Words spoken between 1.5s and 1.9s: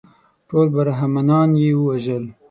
یې